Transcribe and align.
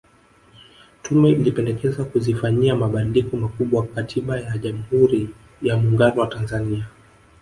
Tume 1.01 1.29
ilipendekeza 1.29 2.03
kuzifanyia 2.03 2.75
mabadiliko 2.75 3.37
makubwa 3.37 3.85
Katiba 3.87 4.39
ya 4.41 4.57
Jamhuri 4.57 5.29
ya 5.61 5.77
Muungano 5.77 6.21
wa 6.21 6.27
Tanzania 6.27 6.87